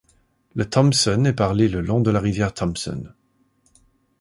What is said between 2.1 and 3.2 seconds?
rivière Thompson.